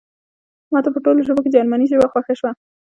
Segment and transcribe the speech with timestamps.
[0.73, 2.51] ماته په ټولو ژبو کې جرمني ژبه خوښه شوه